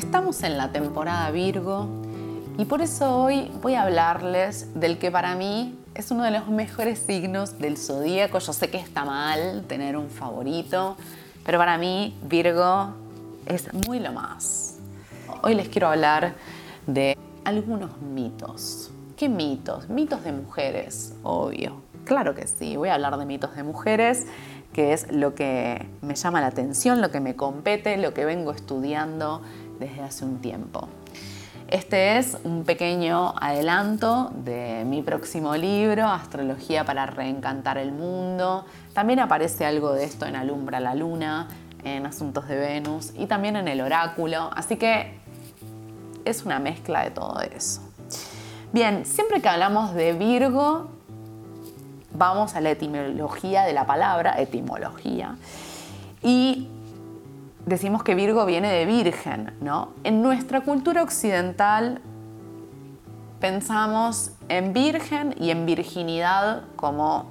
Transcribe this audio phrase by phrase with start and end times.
[0.00, 1.86] Estamos en la temporada Virgo
[2.56, 6.48] y por eso hoy voy a hablarles del que para mí es uno de los
[6.48, 8.38] mejores signos del zodíaco.
[8.38, 10.96] Yo sé que está mal tener un favorito,
[11.44, 12.94] pero para mí Virgo
[13.44, 14.78] es muy lo más.
[15.42, 16.32] Hoy les quiero hablar
[16.86, 18.90] de algunos mitos.
[19.18, 19.90] ¿Qué mitos?
[19.90, 21.82] Mitos de mujeres, obvio.
[22.06, 24.26] Claro que sí, voy a hablar de mitos de mujeres,
[24.72, 28.50] que es lo que me llama la atención, lo que me compete, lo que vengo
[28.50, 29.42] estudiando
[29.80, 30.88] desde hace un tiempo.
[31.66, 38.64] Este es un pequeño adelanto de mi próximo libro, Astrología para Reencantar el Mundo.
[38.92, 41.48] También aparece algo de esto en Alumbra la Luna,
[41.84, 44.50] en Asuntos de Venus y también en el Oráculo.
[44.54, 45.18] Así que
[46.24, 47.80] es una mezcla de todo eso.
[48.72, 50.90] Bien, siempre que hablamos de Virgo,
[52.12, 55.36] vamos a la etimología de la palabra, etimología,
[56.22, 56.68] y
[57.70, 59.90] decimos que Virgo viene de virgen, ¿no?
[60.02, 62.00] En nuestra cultura occidental
[63.38, 67.26] pensamos en virgen y en virginidad como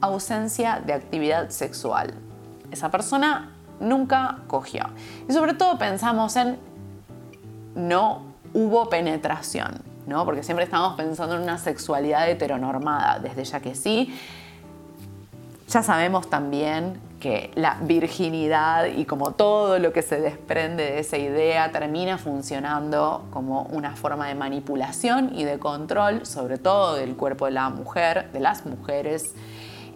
[0.00, 2.14] ausencia de actividad sexual.
[2.70, 4.84] Esa persona nunca cogió.
[5.28, 6.58] Y sobre todo pensamos en
[7.74, 8.22] no
[8.54, 10.24] hubo penetración, ¿no?
[10.24, 14.16] Porque siempre estamos pensando en una sexualidad heteronormada, desde ya que sí.
[15.68, 21.18] Ya sabemos también que la virginidad y como todo lo que se desprende de esa
[21.18, 27.44] idea termina funcionando como una forma de manipulación y de control, sobre todo del cuerpo
[27.44, 29.36] de la mujer, de las mujeres,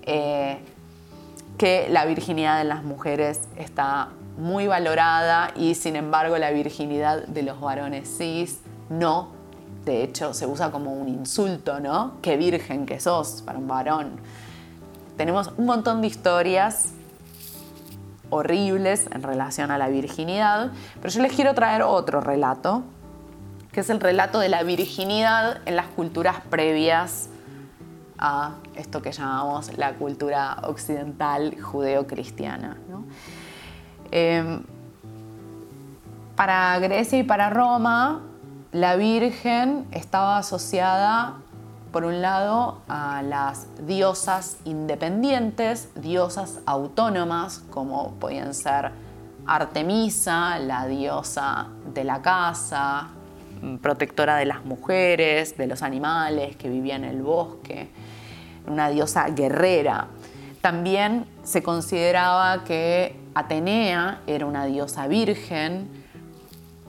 [0.03, 0.61] eh,
[1.59, 7.43] que la virginidad de las mujeres está muy valorada y sin embargo la virginidad de
[7.43, 9.31] los varones cis no.
[9.85, 12.19] De hecho, se usa como un insulto, ¿no?
[12.23, 14.13] Qué virgen que sos para un varón.
[15.17, 16.93] Tenemos un montón de historias
[18.31, 22.83] horribles en relación a la virginidad, pero yo les quiero traer otro relato,
[23.73, 27.28] que es el relato de la virginidad en las culturas previas
[28.19, 32.77] a esto que llamamos la cultura occidental judeo-cristiana.
[34.11, 34.62] Em,
[36.34, 38.23] para Grecia y para Roma,
[38.73, 41.37] la Virgen estaba asociada
[41.93, 48.93] por un lado, a las diosas independientes, diosas autónomas, como podían ser
[49.47, 53.09] Artemisa, la diosa de la casa,
[53.81, 57.91] protectora de las mujeres, de los animales que vivían en el bosque,
[58.67, 60.09] una diosa guerrera.
[60.61, 65.89] También se consideraba que Atenea era una diosa virgen,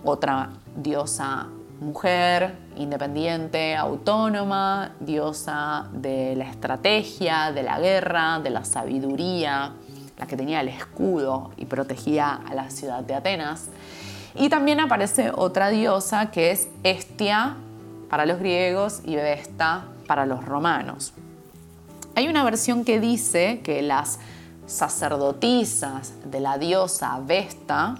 [0.03, 1.47] otra diosa
[1.79, 9.73] mujer, independiente, autónoma, diosa de la estrategia, de la guerra, de la sabiduría,
[10.17, 13.69] la que tenía el escudo y protegía a la ciudad de Atenas.
[14.35, 17.55] Y también aparece otra diosa que es Estia
[18.09, 21.13] para los griegos y Vesta para los romanos.
[22.15, 24.19] Hay una versión que dice que las
[24.65, 27.95] sacerdotisas de la diosa Vesta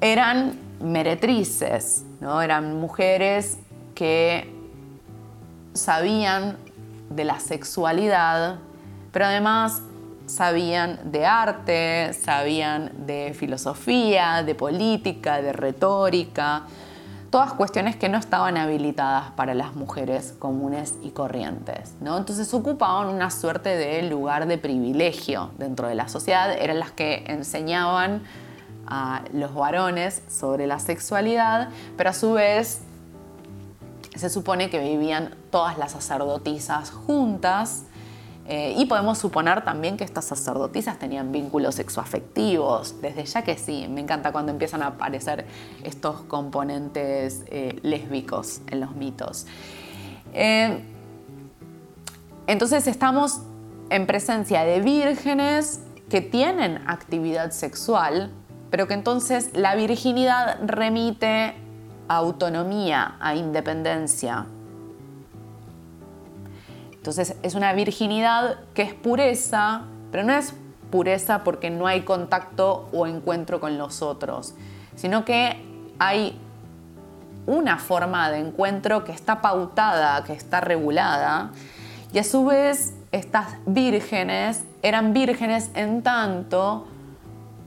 [0.00, 2.42] eran meretrices, ¿no?
[2.42, 3.58] eran mujeres
[3.94, 4.52] que
[5.72, 6.56] sabían
[7.10, 8.58] de la sexualidad,
[9.12, 9.82] pero además
[10.26, 16.62] sabían de arte, sabían de filosofía, de política, de retórica,
[17.30, 21.94] todas cuestiones que no estaban habilitadas para las mujeres comunes y corrientes.
[22.00, 22.16] ¿no?
[22.16, 27.24] Entonces ocupaban una suerte de lugar de privilegio dentro de la sociedad, eran las que
[27.26, 28.22] enseñaban
[28.86, 32.80] a los varones sobre la sexualidad, pero a su vez
[34.14, 37.84] se supone que vivían todas las sacerdotisas juntas.
[38.46, 43.86] Eh, y podemos suponer también que estas sacerdotisas tenían vínculos sexoafectivos, desde ya que sí,
[43.88, 45.46] me encanta cuando empiezan a aparecer
[45.82, 49.46] estos componentes eh, lésbicos en los mitos.
[50.34, 50.84] Eh,
[52.46, 53.40] entonces estamos
[53.88, 58.30] en presencia de vírgenes que tienen actividad sexual,
[58.74, 61.54] pero que entonces la virginidad remite
[62.08, 64.46] a autonomía, a independencia.
[66.92, 70.54] Entonces es una virginidad que es pureza, pero no es
[70.90, 74.54] pureza porque no hay contacto o encuentro con los otros,
[74.96, 75.64] sino que
[76.00, 76.36] hay
[77.46, 81.52] una forma de encuentro que está pautada, que está regulada,
[82.12, 86.88] y a su vez estas vírgenes eran vírgenes en tanto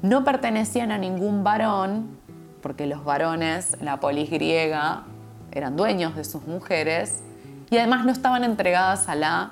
[0.02, 2.18] no pertenecían a ningún varón,
[2.62, 5.04] porque los varones, la polis griega,
[5.52, 7.24] eran dueños de sus mujeres
[7.70, 9.52] y además no estaban entregadas a la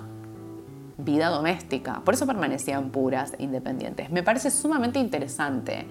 [0.97, 2.01] vida doméstica.
[2.05, 4.09] Por eso permanecían puras e independientes.
[4.09, 5.85] Me parece sumamente interesante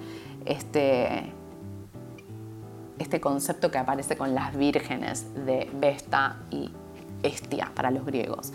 [0.44, 1.32] este,
[2.98, 6.70] este concepto que aparece con las vírgenes de Vesta y
[7.22, 8.52] Estia para los griegos.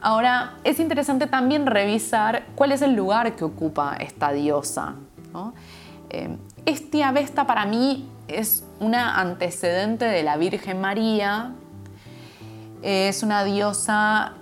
[0.00, 4.94] Ahora, es interesante también revisar cuál es el lugar que ocupa esta diosa.
[6.10, 11.52] Eh, Estia Vesta para mí es una antecedente de la Virgen María.
[12.82, 14.34] Es una diosa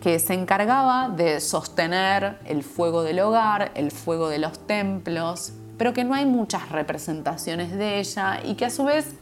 [0.00, 5.94] que se encargaba de sostener el fuego del hogar, el fuego de los templos, pero
[5.94, 9.14] que no hay muchas representaciones de ella y que a su vez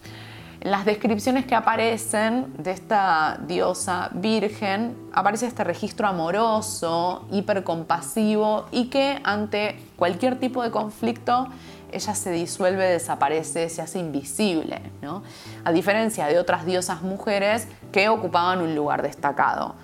[0.62, 8.84] en las descripciones que aparecen de esta diosa virgen aparece este registro amoroso, hipercompasivo y
[8.84, 11.48] que ante cualquier tipo de conflicto
[11.90, 15.24] ella se disuelve, desaparece, se hace invisible, ¿no?
[15.64, 19.74] a diferencia de otras diosas mujeres que ocupaban un lugar destacado.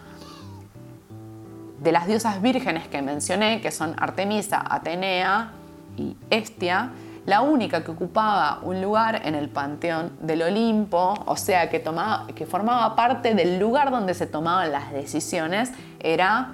[1.81, 5.51] De las diosas vírgenes que mencioné, que son Artemisa, Atenea
[5.97, 6.93] y Estia,
[7.27, 12.27] la única que ocupaba un lugar en el panteón del Olimpo, o sea, que, tomaba,
[12.29, 16.53] que formaba parte del lugar donde se tomaban las decisiones, era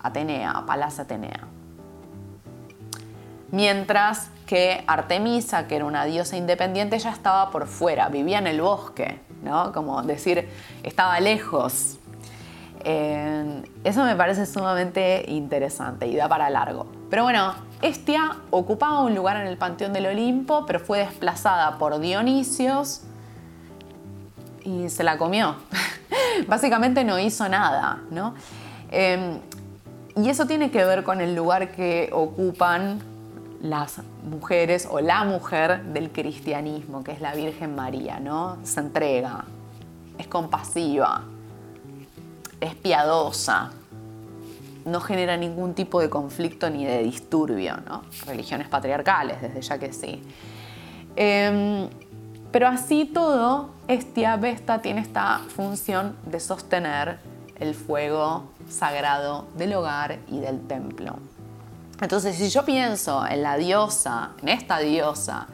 [0.00, 1.40] Atenea, Palas Atenea.
[3.50, 8.60] Mientras que Artemisa, que era una diosa independiente, ya estaba por fuera, vivía en el
[8.60, 9.72] bosque, ¿no?
[9.72, 10.48] Como decir,
[10.82, 11.98] estaba lejos.
[12.84, 16.86] Eh, eso me parece sumamente interesante y da para largo.
[17.10, 21.98] Pero bueno, Estia ocupaba un lugar en el panteón del Olimpo, pero fue desplazada por
[22.00, 23.02] Dionisios
[24.64, 25.56] y se la comió.
[26.48, 28.34] Básicamente no hizo nada, ¿no?
[28.90, 29.38] Eh,
[30.16, 33.00] y eso tiene que ver con el lugar que ocupan
[33.60, 38.58] las mujeres o la mujer del cristianismo, que es la Virgen María, ¿no?
[38.62, 39.44] Se entrega,
[40.18, 41.22] es compasiva,
[42.60, 43.72] es piadosa,
[44.84, 48.02] no genera ningún tipo de conflicto ni de disturbio, ¿no?
[48.26, 50.22] Religiones patriarcales, desde ya que sí.
[51.16, 51.88] Em,
[52.50, 57.18] pero así todo, Estia Vesta tiene esta función de sostener
[57.58, 61.16] el fuego sagrado del hogar y del templo.
[62.00, 65.46] Entonces, si yo pienso en la diosa, en esta diosa,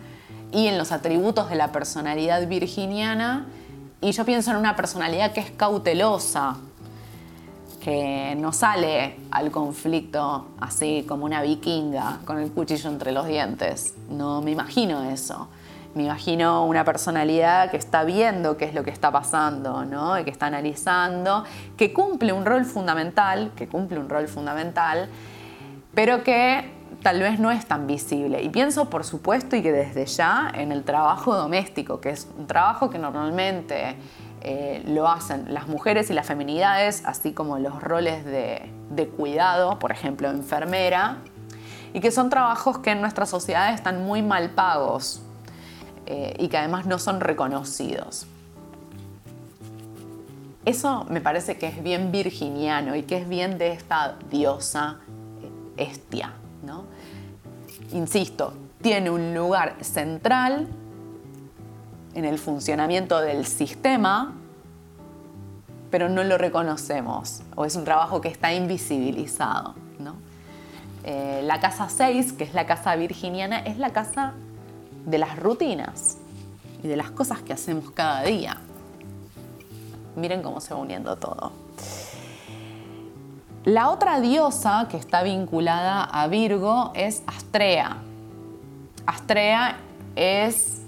[0.53, 3.47] y en los atributos de la personalidad virginiana,
[4.01, 6.57] y yo pienso en una personalidad que es cautelosa,
[7.83, 13.95] que no sale al conflicto así como una vikinga con el cuchillo entre los dientes.
[14.11, 15.49] No me imagino eso.
[15.95, 20.19] Me imagino una personalidad que está viendo qué es lo que está pasando, ¿no?
[20.21, 21.45] Y que está analizando,
[21.77, 25.09] que cumple un rol fundamental, que cumple un rol fundamental
[25.95, 26.71] pero que
[27.03, 28.43] tal vez no es tan visible.
[28.43, 32.47] Y pienso, por supuesto, y que desde ya en el trabajo doméstico, que es un
[32.47, 33.97] trabajo que normalmente
[34.43, 39.93] eh, lo hacen las mujeres y las feminidades, así como los roles de, cuidado, por
[39.93, 41.19] ejemplo, enfermera,
[41.93, 45.23] y que son trabajos que en nuestra sociedad están muy mal pagos
[46.07, 48.27] eh, y que además no son reconocidos.
[50.65, 55.01] Eso me parece que es bien virginiano y que es bien de esta diosa
[55.77, 56.33] Estia.
[56.63, 56.85] ¿no?
[57.93, 58.53] Insisto,
[58.83, 60.69] tiene un lugar central
[62.15, 64.35] en el funcionamiento del sistema,
[65.91, 69.75] pero no lo reconocemos, o es un trabajo que está invisibilizado.
[69.99, 70.15] ¿no?
[71.05, 74.35] Eh, la casa 6, que es la casa virginiana, es la casa
[75.07, 76.19] de las rutinas
[76.83, 78.59] y de las cosas que hacemos cada día.
[80.17, 81.53] Miren cómo se va uniendo todo.
[83.65, 87.99] La otra diosa que está vinculada a Virgo es Astrea.
[89.07, 89.77] Astrea
[90.17, 90.80] es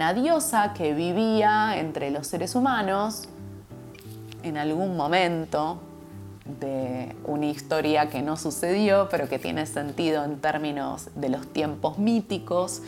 [0.00, 3.28] una diosa que vivía entre los seres humanos
[4.42, 5.78] en algún momento
[6.58, 11.98] de una historia que no sucedió, pero que tiene sentido en términos de los tiempos
[11.98, 12.80] míticos,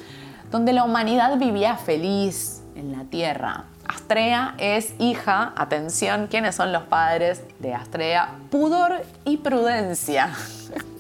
[0.51, 6.85] donde la humanidad vivía feliz en la tierra, Astrea es hija, atención, ¿quiénes son los
[6.85, 8.37] padres de Astrea?
[8.51, 10.33] Pudor y prudencia.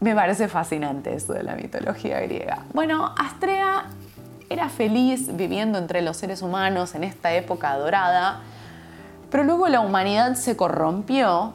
[0.00, 2.62] Me parece fascinante eso de la mitología griega.
[2.72, 3.86] Bueno, Astrea
[4.48, 8.40] era feliz viviendo entre los seres humanos en esta época dorada,
[9.30, 11.52] pero luego la humanidad se corrompió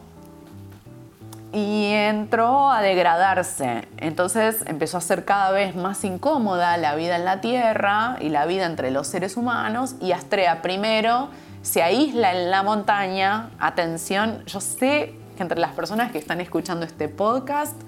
[1.54, 3.88] y entró a degradarse.
[3.98, 8.46] Entonces empezó a ser cada vez más incómoda la vida en la Tierra y la
[8.46, 11.30] vida entre los seres humanos y Astrea primero
[11.62, 13.52] se aísla en la montaña.
[13.60, 17.80] Atención, yo sé que entre las personas que están escuchando este podcast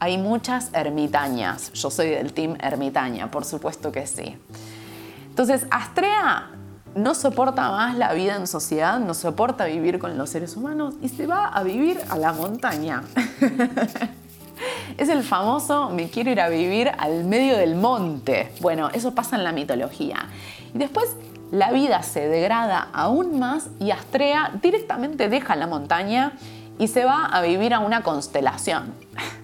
[0.00, 1.72] hay muchas ermitañas.
[1.74, 4.36] Yo soy del team ermitaña, por supuesto que sí.
[5.28, 6.50] Entonces, Astrea
[6.94, 11.08] no soporta más la vida en sociedad, no soporta vivir con los seres humanos y
[11.08, 13.04] se va a vivir a la montaña.
[14.98, 18.52] Es el famoso me quiero ir a vivir al medio del monte.
[18.60, 20.26] Bueno, eso pasa en la mitología.
[20.74, 21.16] Y después
[21.50, 26.32] la vida se degrada aún más y Astrea directamente deja la montaña
[26.78, 28.92] y se va a vivir a una constelación.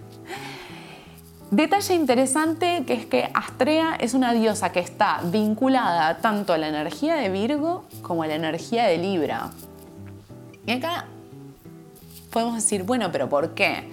[1.56, 6.68] Detalle interesante que es que Astrea es una diosa que está vinculada tanto a la
[6.68, 9.52] energía de Virgo como a la energía de Libra.
[10.66, 11.06] Y acá
[12.30, 13.90] podemos decir, bueno, pero ¿por qué?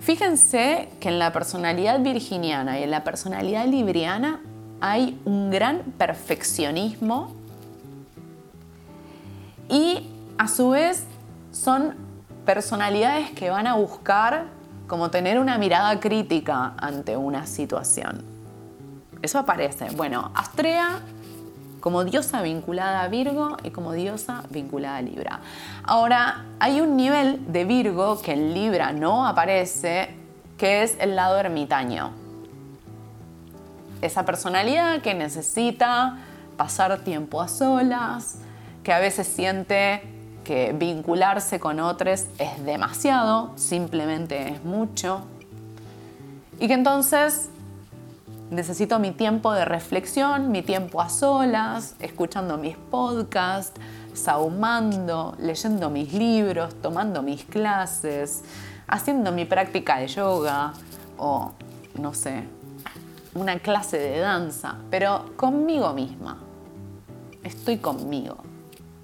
[0.00, 4.40] Fíjense que en la personalidad virginiana y en la personalidad libriana
[4.80, 7.34] hay un gran perfeccionismo
[9.68, 11.04] y a su vez
[11.50, 11.94] son
[12.46, 14.61] personalidades que van a buscar
[14.92, 18.22] como tener una mirada crítica ante una situación.
[19.22, 19.86] Eso aparece.
[19.96, 21.00] Bueno, Astrea
[21.80, 25.40] como diosa vinculada a Virgo y como diosa vinculada a Libra.
[25.84, 30.14] Ahora, hay un nivel de Virgo que en Libra no aparece,
[30.58, 32.10] que es el lado ermitaño.
[34.02, 36.18] Esa personalidad que necesita
[36.58, 38.40] pasar tiempo a solas,
[38.82, 40.02] que a veces siente
[40.44, 45.22] que vincularse con otros es demasiado, simplemente es mucho,
[46.58, 47.48] y que entonces
[48.50, 53.80] necesito mi tiempo de reflexión, mi tiempo a solas, escuchando mis podcasts,
[54.14, 58.44] saumando, leyendo mis libros, tomando mis clases,
[58.86, 60.74] haciendo mi práctica de yoga
[61.16, 61.52] o,
[61.98, 62.44] no sé,
[63.34, 66.38] una clase de danza, pero conmigo misma.
[67.42, 68.36] Estoy conmigo,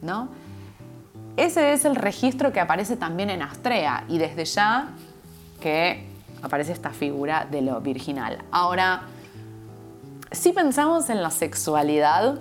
[0.02, 0.28] ¿no?
[1.38, 4.88] Ese es el registro que aparece también en Astrea y desde ya
[5.60, 6.04] que
[6.42, 8.38] aparece esta figura de lo virginal.
[8.50, 9.02] Ahora,
[10.32, 12.40] si pensamos en la sexualidad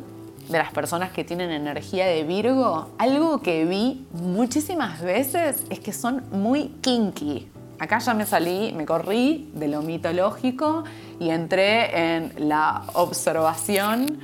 [0.49, 5.93] de las personas que tienen energía de Virgo, algo que vi muchísimas veces es que
[5.93, 7.51] son muy kinky.
[7.77, 10.85] Acá ya me salí, me corrí de lo mitológico
[11.19, 14.21] y entré en la observación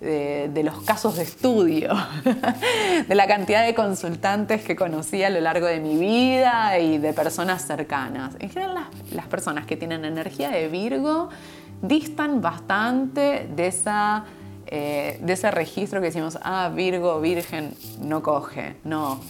[0.00, 1.94] de, los casos de estudio,
[3.08, 7.12] de la cantidad de consultantes que conocí a lo largo de mi vida y de
[7.12, 8.36] personas cercanas.
[8.38, 11.28] En general, las, las personas que tienen energía de Virgo
[11.82, 14.24] distan bastante de, esa,
[14.66, 18.76] eh, de ese registro que decimos, ah, Virgo, Virgen, no coge.
[18.84, 19.20] No,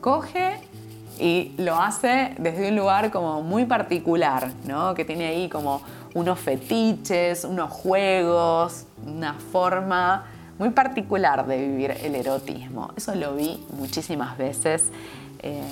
[0.00, 0.58] coge
[1.18, 4.94] y lo hace desde un lugar como muy particular, ¿no?
[4.94, 5.82] Que tiene ahí como
[6.14, 10.24] unos fetiches, unos juegos, una forma
[10.58, 12.90] muy particular de vivir el erotismo.
[12.96, 14.90] Eso lo vi muchísimas veces
[15.40, 15.62] eh,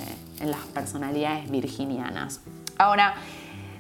[0.40, 2.40] en las personalidades virginianas.
[2.78, 3.14] Ahora,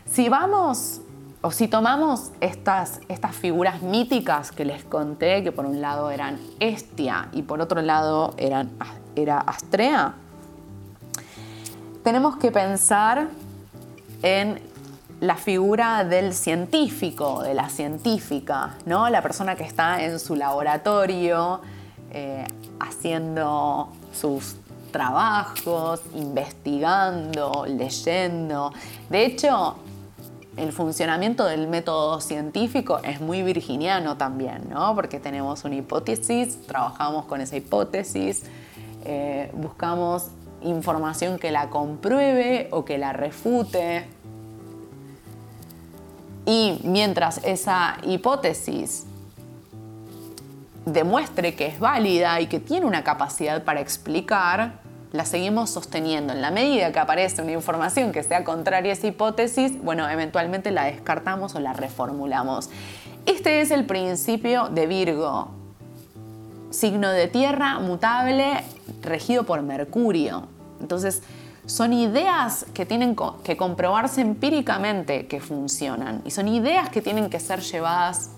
[0.06, 1.00] si vamos
[1.42, 6.38] o si tomamos estas, estas figuras míticas que les conté, que por un lado eran
[6.60, 8.70] Estia y por otro lado eran,
[9.16, 10.14] era Astrea,
[12.04, 13.28] tenemos que pensar
[14.22, 14.60] en
[15.20, 19.08] la figura del científico, de la científica, ¿no?
[19.10, 21.60] la persona que está en su laboratorio
[22.10, 22.44] eh,
[22.80, 24.56] haciendo sus
[24.90, 28.72] trabajos, investigando, leyendo.
[29.08, 29.76] De hecho,
[30.56, 34.94] el funcionamiento del método científico es muy virginiano también, ¿no?
[34.94, 38.42] Porque tenemos una hipótesis, trabajamos con esa hipótesis,
[39.04, 40.28] eh, buscamos
[40.62, 44.06] información que la compruebe o que la refute.
[46.50, 49.04] Y mientras esa hipótesis
[50.84, 54.80] demuestre que es válida y que tiene una capacidad para explicar,
[55.12, 56.32] la seguimos sosteniendo.
[56.32, 60.72] En la medida que aparece una información que sea contraria a esa hipótesis, bueno, eventualmente
[60.72, 62.68] la descartamos o la reformulamos.
[63.26, 65.52] Este es el principio de Virgo,
[66.70, 68.64] signo de tierra mutable
[69.02, 70.48] regido por Mercurio.
[70.80, 71.22] Entonces,
[71.66, 77.38] son ideas que tienen que comprobarse empíricamente que funcionan y son ideas que tienen que
[77.38, 78.30] ser llevadas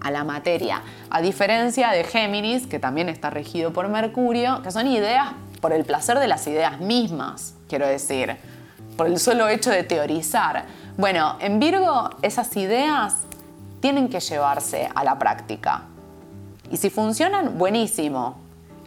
[0.00, 4.88] a la materia, a diferencia de Géminis, que también está regido por Mercurio, que son
[4.88, 5.28] ideas
[5.60, 8.36] por el placer de las ideas mismas, quiero decir,
[8.96, 10.64] por el solo hecho de teorizar.
[10.96, 13.14] Bueno, en Virgo esas ideas
[13.80, 15.84] tienen que llevarse a la práctica.
[16.70, 18.36] Y si funcionan, buenísimo.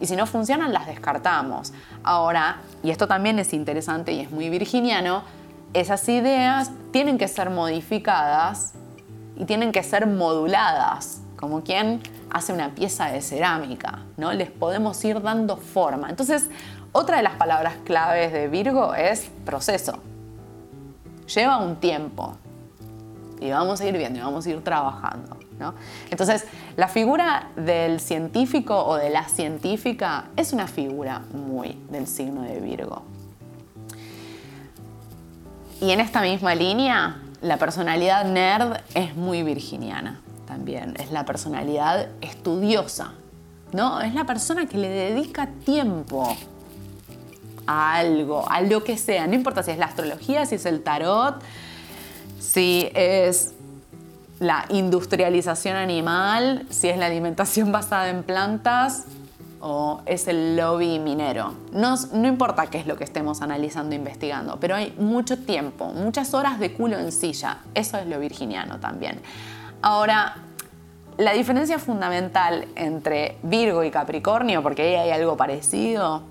[0.00, 1.72] Y si no funcionan, las descartamos.
[2.02, 5.22] Ahora, y esto también es interesante y es muy virginiano,
[5.72, 8.74] esas ideas tienen que ser modificadas
[9.36, 12.00] y tienen que ser moduladas, como quien
[12.30, 14.32] hace una pieza de cerámica, ¿no?
[14.32, 16.08] Les podemos ir dando forma.
[16.08, 16.48] Entonces,
[16.92, 19.98] otra de las palabras claves de Virgo es proceso.
[21.34, 22.36] Lleva un tiempo
[23.40, 25.36] y vamos a ir viendo y vamos a ir trabajando.
[25.58, 25.74] ¿no?
[26.10, 26.44] Entonces,
[26.76, 32.60] la figura del científico o de la científica es una figura muy del signo de
[32.60, 33.02] Virgo.
[35.80, 40.94] Y en esta misma línea, la personalidad nerd es muy virginiana también.
[40.98, 43.12] Es la personalidad estudiosa,
[43.72, 44.00] ¿no?
[44.00, 46.34] Es la persona que le dedica tiempo
[47.66, 49.26] a algo, a lo que sea.
[49.26, 51.42] No importa si es la astrología, si es el tarot,
[52.46, 53.54] si es
[54.38, 59.04] la industrialización animal, si es la alimentación basada en plantas
[59.60, 61.54] o es el lobby minero.
[61.72, 65.88] No, no importa qué es lo que estemos analizando e investigando, pero hay mucho tiempo,
[65.88, 67.58] muchas horas de culo en silla.
[67.74, 69.20] Eso es lo virginiano también.
[69.82, 70.36] Ahora,
[71.16, 76.22] la diferencia fundamental entre Virgo y Capricornio, porque ahí hay algo parecido,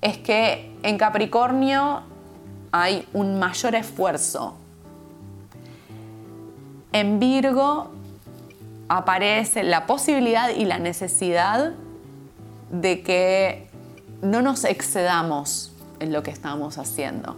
[0.00, 2.02] es que en Capricornio
[2.70, 4.56] hay un mayor esfuerzo.
[6.92, 7.90] En Virgo
[8.88, 11.74] aparece la posibilidad y la necesidad
[12.70, 13.68] de que
[14.22, 17.36] no nos excedamos en lo que estamos haciendo.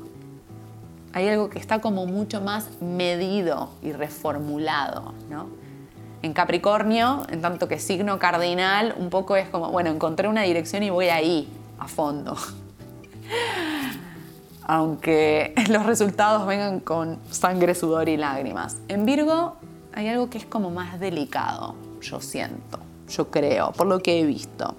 [1.12, 5.49] Hay algo que está como mucho más medido y reformulado, ¿no?
[6.23, 10.83] En Capricornio, en tanto que signo cardinal, un poco es como, bueno, encontré una dirección
[10.83, 12.37] y voy ahí, a fondo.
[14.71, 18.77] Aunque los resultados vengan con sangre, sudor y lágrimas.
[18.87, 19.57] En Virgo
[19.93, 24.25] hay algo que es como más delicado, yo siento, yo creo, por lo que he
[24.25, 24.77] visto.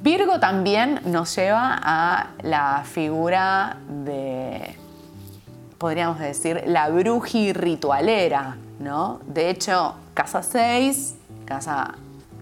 [0.00, 4.74] Virgo también nos lleva a la figura de,
[5.78, 9.20] podríamos decir, la bruji ritualera, ¿no?
[9.28, 11.94] De hecho, casa 6, casa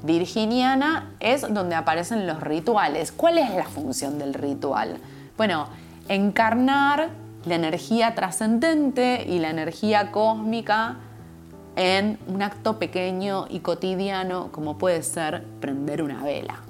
[0.02, 3.12] virginiana, es donde aparecen los rituales.
[3.12, 4.98] ¿Cuál es la función del ritual?
[5.36, 5.68] Bueno,
[6.08, 7.10] encarnar
[7.44, 10.96] la energía trascendente y la energía cósmica
[11.76, 16.60] en un acto pequeño y cotidiano como puede ser prender una vela.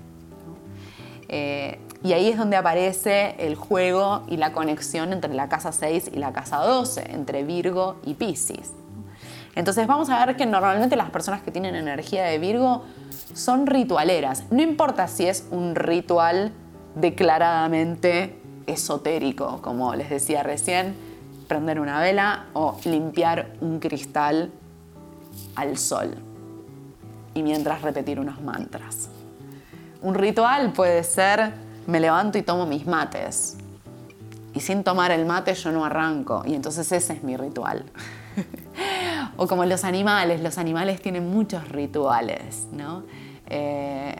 [1.28, 6.10] Eh, y ahí es donde aparece el juego y la conexión entre la casa 6
[6.12, 8.72] y la casa 12, entre Virgo y Pisces.
[9.54, 12.84] Entonces vamos a ver que normalmente las personas que tienen energía de Virgo
[13.32, 14.44] son ritualeras.
[14.50, 16.52] No importa si es un ritual
[16.94, 20.94] declaradamente esotérico, como les decía recién,
[21.48, 24.50] prender una vela o limpiar un cristal
[25.54, 26.14] al sol
[27.34, 29.08] y mientras repetir unos mantras.
[30.02, 31.52] Un ritual puede ser
[31.86, 33.56] me levanto y tomo mis mates
[34.54, 37.84] y sin tomar el mate yo no arranco y entonces ese es mi ritual.
[39.36, 43.02] o como los animales, los animales tienen muchos rituales, ¿no?
[43.48, 44.16] Eh,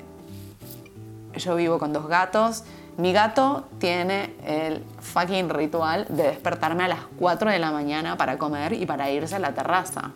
[1.36, 2.64] yo vivo con dos gatos.
[2.98, 8.38] Mi gato tiene el fucking ritual de despertarme a las 4 de la mañana para
[8.38, 10.12] comer y para irse a la terraza.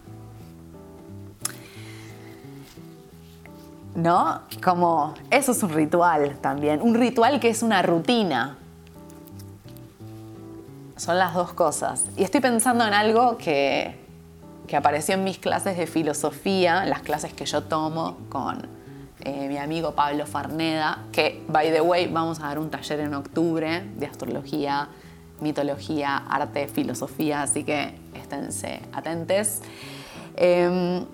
[3.94, 4.42] ¿No?
[4.62, 6.80] Como eso es un ritual también.
[6.80, 8.56] Un ritual que es una rutina.
[10.96, 12.04] Son las dos cosas.
[12.16, 14.00] Y estoy pensando en algo que
[14.70, 18.68] que apareció en mis clases de filosofía, las clases que yo tomo con
[19.22, 23.14] eh, mi amigo Pablo Farneda, que, by the way, vamos a dar un taller en
[23.14, 24.88] octubre de astrología,
[25.40, 29.62] mitología, arte, filosofía, así que esténse atentes.
[30.36, 31.04] Em,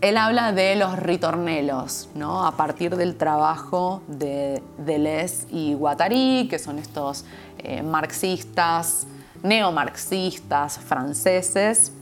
[0.00, 2.46] él habla de los ritornelos, ¿no?
[2.46, 7.24] a partir del trabajo de Deleuze y Guattari, que son estos
[7.58, 9.06] eh, marxistas,
[9.42, 11.92] neomarxistas franceses,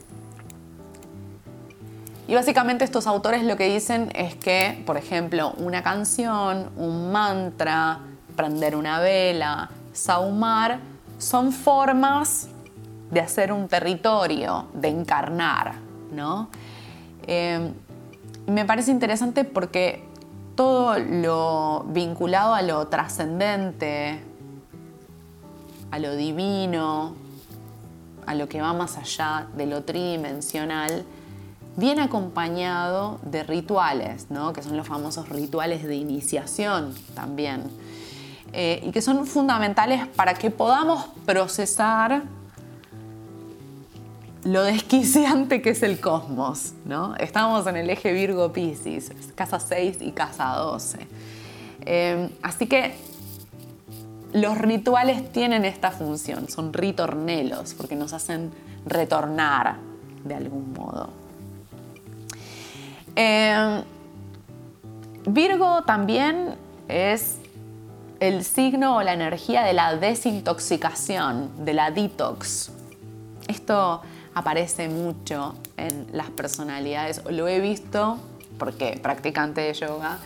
[2.29, 8.01] y básicamente estos autores lo que dicen es que, por ejemplo, una canción, un mantra,
[8.37, 10.79] prender una vela, saumar,
[11.19, 12.49] son formas
[13.11, 15.75] de hacer un territorio, de encarnar,
[16.13, 16.49] ¿no?
[17.27, 17.73] Eh,
[18.47, 20.05] me parece interesante porque
[20.55, 24.21] todo lo vinculado a lo trascendente,
[25.91, 27.15] a lo divino,
[28.27, 31.05] a lo que va más allá de lo tridimensional,
[31.77, 34.53] viene acompañado de rituales, ¿no?
[34.53, 37.65] que son los famosos rituales de iniciación también,
[38.53, 42.23] eh, y que son fundamentales para que podamos procesar
[44.45, 46.73] lo desquiciante que es el cosmos.
[46.85, 47.15] ¿no?
[47.17, 50.99] Estamos en el eje Virgo-Pisces, casa 6 y casa 12.
[51.85, 52.95] Eh, así que
[54.33, 58.51] los rituales tienen esta función, son ritornelos, porque nos hacen
[58.87, 59.77] retornar
[60.25, 61.22] de algún modo.
[63.15, 63.83] Em,
[65.27, 66.57] Virgo también
[66.89, 67.39] es
[68.21, 72.71] el signo o la energía de la desintoxicación, de la detox.
[73.49, 74.03] Esto
[74.35, 78.19] aparece mucho en las personalidades, lo he visto
[78.59, 80.19] porque practicante de yoga,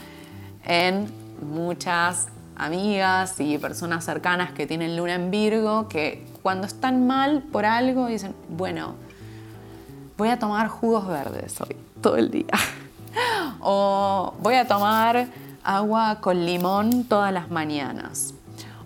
[0.65, 7.43] en muchas amigas y personas cercanas que tienen luna en Virgo que cuando están mal
[7.43, 8.95] por algo dicen, bueno,
[10.17, 12.47] voy a tomar jugos verdes hoy, todo el día.
[13.61, 15.27] o voy a tomar
[15.65, 18.33] agua con limón todas las mañanas.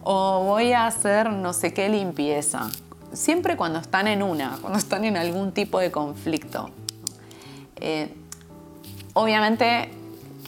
[0.03, 2.71] O voy a hacer no sé qué limpieza.
[3.13, 6.71] Siempre cuando están en una, cuando están en algún tipo de conflicto.
[7.77, 8.15] Eh,
[9.13, 9.91] obviamente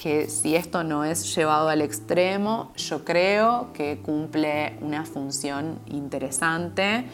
[0.03, 7.05] que si esto no es llevado al extremo, yo creo que cumple una función interesante.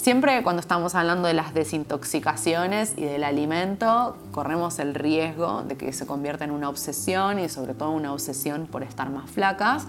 [0.00, 5.92] Siempre cuando estamos hablando de las desintoxicaciones y del alimento, corremos el riesgo de que
[5.92, 9.84] se convierta en una obsesión y sobre todo una obsesión por estar más flacas,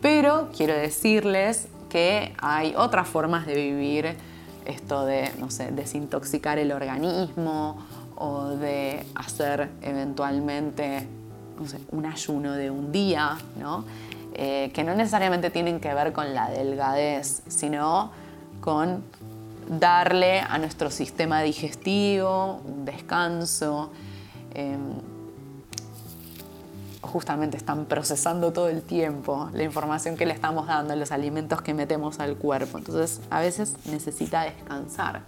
[0.00, 4.16] pero quiero decirles que hay otras formas de vivir
[4.64, 7.76] esto de, no sé, desintoxicar el organismo
[8.16, 11.06] o de hacer eventualmente
[11.92, 13.38] un ayuno de un día,
[14.34, 18.10] eh, que no necesariamente tienen que ver con la delgadez, sino
[18.60, 19.04] con
[19.78, 23.90] darle a nuestro sistema digestivo un descanso.
[24.54, 25.00] Em,
[27.00, 31.74] justamente están procesando todo el tiempo la información que le estamos dando, los alimentos que
[31.74, 32.78] metemos al cuerpo.
[32.78, 35.22] Entonces a veces necesita descansar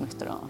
[0.00, 0.40] nuestro,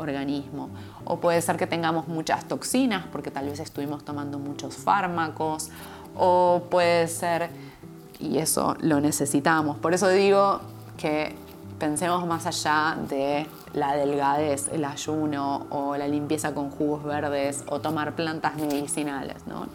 [0.00, 0.70] organismo.
[1.04, 5.70] O puede ser que tengamos muchas toxinas porque tal vez estuvimos tomando muchos fármacos.
[6.16, 7.50] O puede ser,
[8.18, 9.78] y eso lo necesitamos.
[9.78, 10.60] Por eso digo
[10.96, 11.36] que
[11.80, 17.80] pensemos más allá de la delgadez, el ayuno o la limpieza con jugos verdes o
[17.80, 19.44] tomar plantas medicinales.
[19.46, 19.66] ¿no?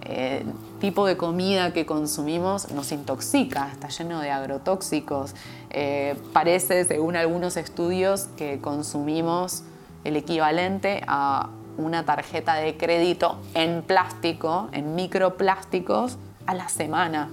[0.00, 0.46] El
[0.80, 5.34] tipo de comida que consumimos nos intoxica, está lleno de agrotóxicos.
[5.70, 9.64] Eh, parece, según algunos estudios, que consumimos
[10.04, 16.16] el equivalente a una tarjeta de crédito en plástico, en microplásticos,
[16.46, 17.30] a la semana.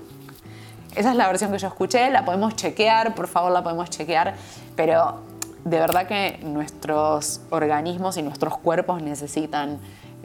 [0.96, 4.36] Esa es la versión que yo escuché, la podemos chequear, por favor la podemos chequear,
[4.76, 5.22] pero
[5.66, 9.80] de verdad que nuestros organismos y nuestros cuerpos necesitan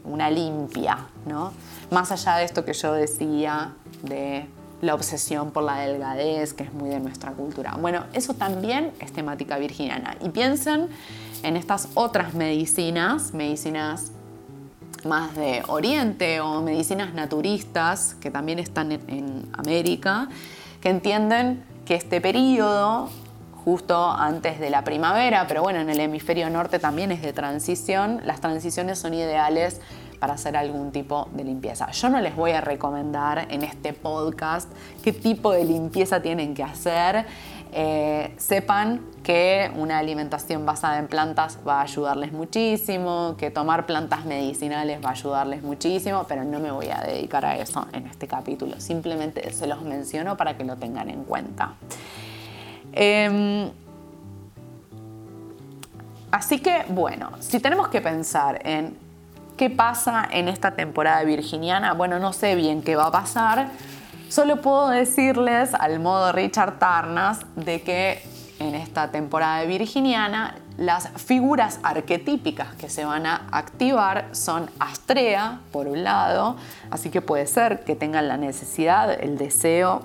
[0.04, 1.52] una limpia, ¿no?
[1.90, 4.46] Más allá de esto que yo decía de
[4.80, 7.76] la obsesión por la delgadez, que es muy de nuestra cultura.
[7.78, 10.16] Bueno, eso también es temática virginiana.
[10.22, 10.88] Y piensen
[11.42, 14.12] en estas otras medicinas, medicinas
[15.04, 20.28] más de Oriente o medicinas naturistas que también están en, América,
[20.80, 23.08] que entienden que este periodo,
[23.64, 28.20] justo antes de la primavera, pero bueno, en el hemisferio norte también es de transición,
[28.24, 29.80] las transiciones son ideales
[30.18, 31.90] para hacer algún tipo de limpieza.
[31.90, 34.70] Yo no les voy a recomendar en este podcast
[35.02, 37.26] qué tipo de limpieza tienen que hacer.
[37.72, 44.24] Eh, sepan que una alimentación basada en plantas va a ayudarles muchísimo, que tomar plantas
[44.24, 48.26] medicinales va a ayudarles muchísimo, pero no me voy a dedicar a eso en este
[48.26, 48.80] capítulo.
[48.80, 51.74] Simplemente se los menciono para que lo tengan en cuenta.
[52.92, 53.70] Em,
[56.30, 58.96] así que, bueno, si tenemos que pensar en
[59.56, 63.70] qué pasa en esta temporada virginiana, bueno, no sé bien qué va a pasar
[64.30, 68.22] Solo puedo decirles, al modo Richard Tarnas, de que
[68.60, 75.88] en esta temporada Virginiana las figuras arquetípicas que se van a activar son Astrea, por
[75.88, 76.56] un lado,
[76.90, 80.02] así que puede ser que tengan la necesidad, el deseo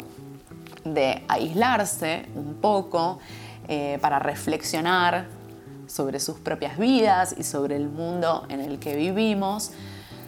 [0.83, 3.19] de aislarse un poco
[3.67, 5.27] eh, para reflexionar
[5.87, 9.71] sobre sus propias vidas y sobre el mundo en el que vivimos.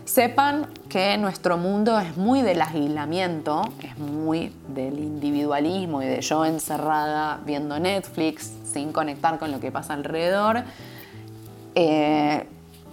[0.08, 6.46] Sepan que nuestro mundo es muy del aislamiento, es muy del individualismo y de yo
[6.46, 10.64] encerrada viendo Netflix sin conectar con lo que pasa alrededor.
[11.76, 12.48] Eh,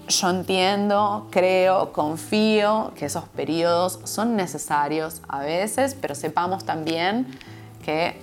[0.08, 7.28] yo entiendo, creo, confío que esos periodos son necesarios a veces, pero sepamos también
[7.84, 8.20] que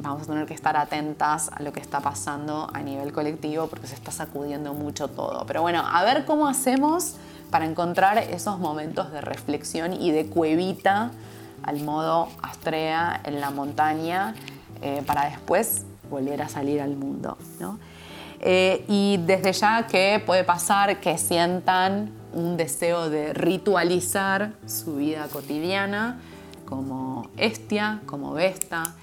[0.00, 3.86] vamos a tener que estar atentas a lo que está pasando a nivel colectivo porque
[3.86, 5.44] se está sacudiendo mucho todo.
[5.44, 7.16] Pero bueno, a ver cómo hacemos
[7.52, 11.12] para encontrar esos momentos de reflexión y de cuevita
[11.62, 14.34] al modo Astrea en la montaña
[14.80, 17.36] eh, para después volver a salir al mundo.
[18.40, 25.28] Eh, y desde ya que puede pasar que sientan un deseo de ritualizar su vida
[25.30, 26.18] cotidiana
[26.64, 28.94] como Estia, como Vesta,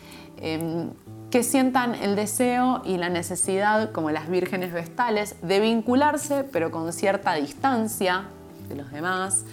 [0.42, 0.90] em,
[1.30, 6.92] que sientan el deseo y la necesidad, como las vírgenes vestales, de vincularse, pero con
[6.92, 8.26] cierta distancia
[8.70, 9.46] de los demás,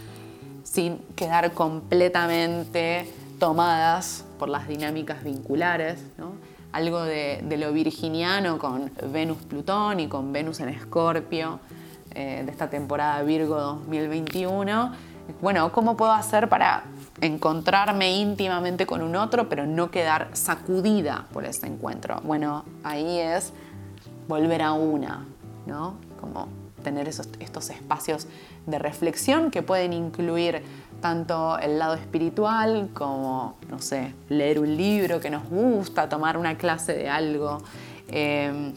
[0.62, 5.98] sin quedar completamente tomadas por las dinámicas vinculares.
[6.72, 11.58] Algo de, lo virginiano con Venus-Plutón y con Venus en Escorpio
[12.14, 14.92] eh, de esta temporada Virgo 2021.
[15.40, 16.84] Bueno, ¿cómo puedo hacer para
[17.20, 22.20] encontrarme íntimamente con un otro, pero no quedar sacudida por ese encuentro.
[22.22, 23.52] Bueno, ahí es
[24.28, 25.24] volver a una,
[25.66, 25.94] ¿no?
[26.20, 26.48] Como
[26.86, 28.28] tener estos espacios
[28.64, 30.62] de reflexión que pueden incluir
[31.00, 36.56] tanto el lado espiritual como, no sé, leer un libro que nos gusta, tomar una
[36.56, 37.58] clase de algo,
[38.06, 38.72] eh,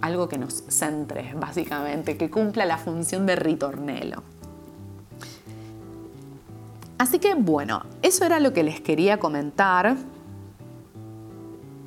[0.00, 4.22] algo que nos centre, básicamente, que cumpla la función de ritornelo.
[6.96, 9.96] Así que bueno, eso era lo que les quería comentar.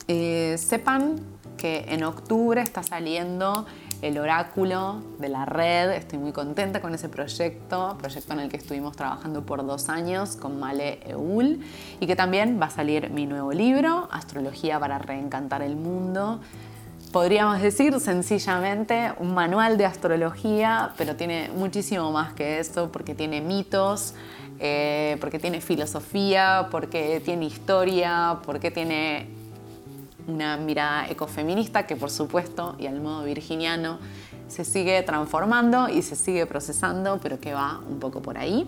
[0.08, 3.66] Eh, sepan que en octubre está saliendo
[4.04, 5.92] el oráculo de la red.
[5.92, 10.36] Estoy muy contenta con ese proyecto, proyecto en el que estuvimos trabajando por dos años
[10.36, 11.62] con Male Eul
[12.02, 16.42] y que también va a salir mi nuevo libro, Astrología para reencantar el mundo.
[17.14, 23.40] Podríamos decir sencillamente un manual de astrología, pero tiene muchísimo más que eso porque tiene
[23.40, 24.16] mitos,
[24.60, 29.43] eh, porque tiene filosofía, porque tiene historia, porque tiene
[30.28, 34.00] una mirada ecofeminista que por supuesto y al modo virginiano
[34.48, 38.66] se sigue transformando y se sigue procesando, pero que va un poco por ahí.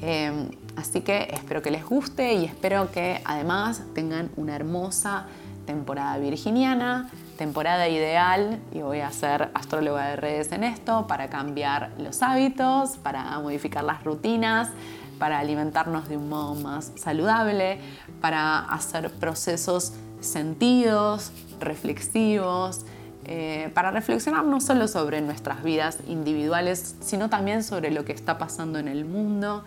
[0.00, 5.26] Em, así que espero que les guste y espero que además tengan una hermosa
[5.66, 7.08] temporada virginiana,
[7.38, 12.96] temporada ideal, y voy a ser astróloga de redes en esto, para cambiar los hábitos,
[12.98, 14.70] para modificar las rutinas,
[15.18, 17.78] para alimentarnos de un modo más saludable,
[18.20, 21.30] para hacer procesos sentidos,
[21.60, 22.84] reflexivos,
[23.24, 28.36] eh, para reflexionar no solo sobre nuestras vidas individuales, sino también sobre lo que está
[28.36, 29.62] pasando en el mundo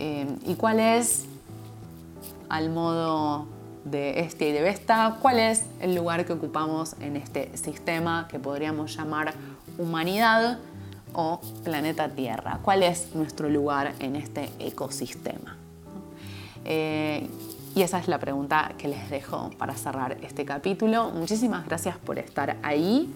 [0.00, 1.26] eh, y cuál es,
[2.48, 3.46] al modo
[3.84, 8.38] de este y de Vesta, cuál es el lugar que ocupamos en este sistema que
[8.40, 9.34] podríamos llamar
[9.78, 10.58] humanidad
[11.12, 15.56] o planeta Tierra, cuál es nuestro lugar en este ecosistema.
[16.64, 17.28] Eh,
[17.74, 21.10] y esa es la pregunta que les dejo para cerrar este capítulo.
[21.10, 23.12] Muchísimas gracias por estar ahí.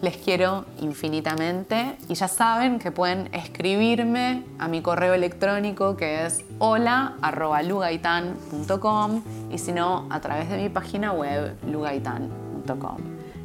[0.00, 6.44] Les quiero infinitamente y ya saben que pueden escribirme a mi correo electrónico que es
[6.58, 9.22] hola.lugaitan.com
[9.52, 12.96] y si no, a través de mi página web lugaitan.com.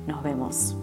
[0.08, 0.75] Nos vemos.